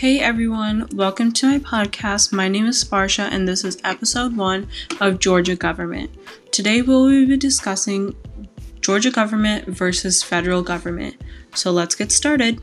[0.00, 2.32] Hey everyone, welcome to my podcast.
[2.32, 4.66] My name is Sparsha and this is episode one
[4.98, 6.10] of Georgia government.
[6.52, 8.16] Today we will be discussing
[8.80, 11.16] Georgia government versus federal government.
[11.54, 12.62] So let's get started.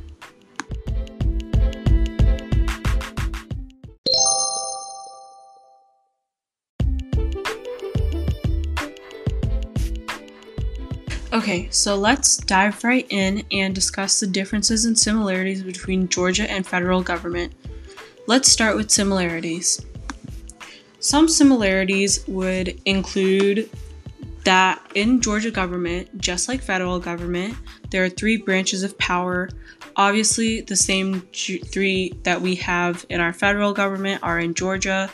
[11.33, 16.65] Okay, so let's dive right in and discuss the differences and similarities between Georgia and
[16.65, 17.53] federal government.
[18.27, 19.85] Let's start with similarities.
[20.99, 23.69] Some similarities would include
[24.45, 27.55] that in Georgia government, just like federal government,
[27.91, 29.49] there are three branches of power.
[29.97, 35.09] Obviously, the same three that we have in our federal government are in Georgia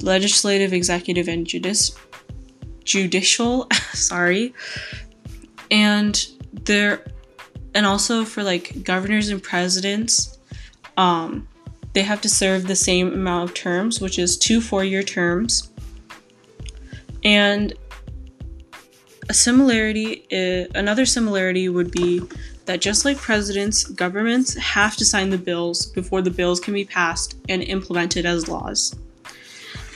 [0.00, 1.92] legislative, executive, and judici-
[2.84, 3.68] judicial.
[3.92, 4.54] sorry
[5.70, 7.04] and there
[7.74, 10.38] and also for like governors and presidents
[10.96, 11.46] um
[11.92, 15.70] they have to serve the same amount of terms which is two four-year terms.
[17.24, 17.74] And
[19.28, 22.22] a similarity uh, another similarity would be
[22.66, 26.84] that just like presidents governments have to sign the bills before the bills can be
[26.84, 28.96] passed and implemented as laws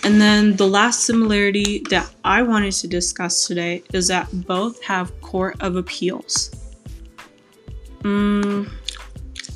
[0.05, 5.19] and then the last similarity that I wanted to discuss today is that both have
[5.23, 6.51] Court of Appeals.
[8.03, 8.71] Mm,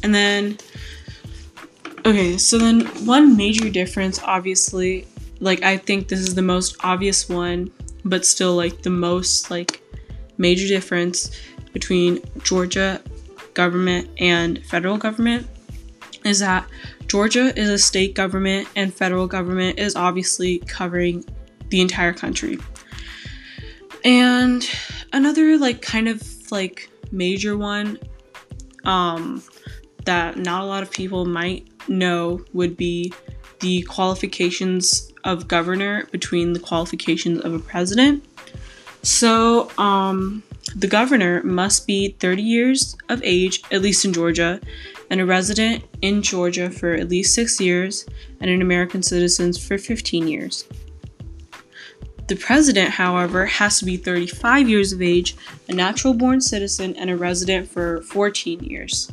[0.02, 0.56] and then,
[2.06, 5.06] okay, so then one major difference, obviously,
[5.40, 7.70] like I think this is the most obvious one,
[8.04, 9.82] but still like the most like
[10.38, 11.30] major difference
[11.74, 13.02] between Georgia
[13.52, 15.46] government and federal government
[16.28, 16.68] is that
[17.06, 21.24] Georgia is a state government and federal government is obviously covering
[21.70, 22.58] the entire country.
[24.04, 24.68] And
[25.12, 27.98] another like kind of like major one
[28.84, 29.42] um
[30.04, 33.12] that not a lot of people might know would be
[33.60, 38.24] the qualifications of governor between the qualifications of a president.
[39.02, 40.42] So, um
[40.76, 44.60] the governor must be 30 years of age, at least in Georgia,
[45.10, 48.06] and a resident in Georgia for at least six years,
[48.40, 50.64] and an American citizen for 15 years.
[52.28, 55.34] The president, however, has to be 35 years of age,
[55.68, 59.10] a natural born citizen, and a resident for 14 years.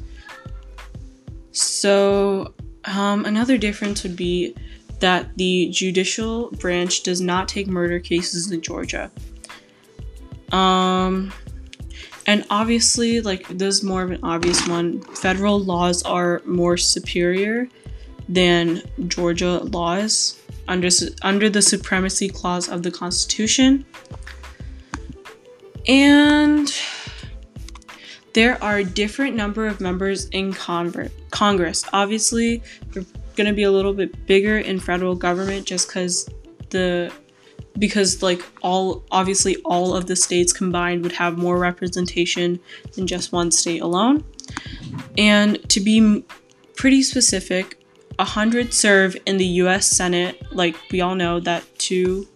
[1.51, 4.53] So, um, another difference would be
[4.99, 9.09] that the judicial branch does not take murder cases in Georgia.
[10.51, 11.31] Um,
[12.28, 15.02] and obviously, like this is more of an obvious one.
[15.02, 17.68] Federal laws are more superior
[18.28, 20.90] than Georgia laws under
[21.22, 23.86] under the supremacy clause of the Constitution.
[25.88, 26.74] And
[28.34, 31.86] there are a different number of members in Congress.
[31.94, 33.06] Obviously, they're
[33.36, 36.28] going to be a little bit bigger in federal government just cuz
[36.72, 37.12] the
[37.78, 42.59] because like all obviously all of the states combined would have more representation
[42.94, 44.24] than just one state alone.
[45.18, 46.24] And to be
[46.75, 47.81] pretty specific
[48.18, 52.28] 100 serve in the US Senate like we all know that two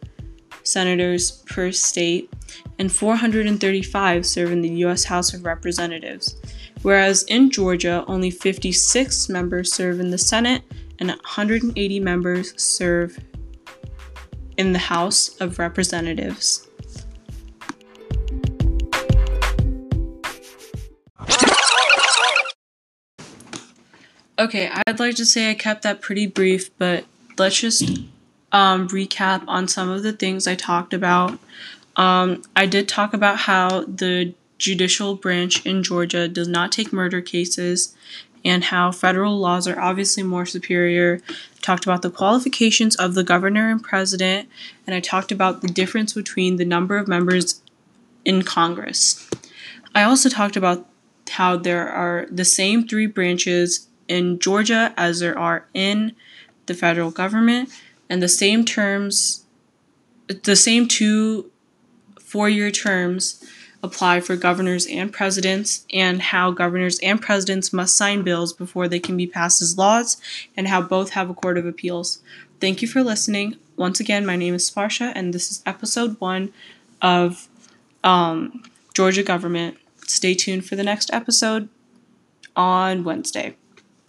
[0.63, 2.31] senators per state
[2.77, 6.35] and 435 serve in the US House of Representatives.
[6.81, 10.63] Whereas in Georgia only 56 members serve in the Senate
[10.99, 13.19] and 180 members serve
[14.59, 16.67] in the House of Representatives.
[24.37, 27.05] Okay, I'd like to say I kept that pretty brief, but
[27.37, 27.83] let's just
[28.51, 31.39] um, recap on some of the things I talked about.
[31.95, 37.21] Um, I did talk about how the judicial branch in Georgia does not take murder
[37.21, 37.95] cases
[38.43, 41.21] and how federal laws are obviously more superior.
[41.69, 44.49] Talked about the qualifications of the governor and president,
[44.87, 47.61] and I talked about the difference between the number of members
[48.25, 49.29] in Congress.
[49.93, 50.89] I also talked about
[51.29, 56.15] how there are the same three branches in Georgia as there are in
[56.65, 57.69] the federal government,
[58.09, 59.45] and the same terms,
[60.27, 61.51] the same two
[62.19, 63.47] four year terms
[63.81, 68.99] apply for governors and presidents, and how governors and presidents must sign bills before they
[68.99, 70.17] can be passed as laws,
[70.57, 72.21] and how both have a court of appeals.
[72.59, 73.55] Thank you for listening.
[73.77, 76.51] Once again, my name is Sparsha, and this is episode one
[77.01, 77.47] of
[78.03, 79.77] um, Georgia government.
[80.05, 81.69] Stay tuned for the next episode
[82.55, 83.55] on Wednesday.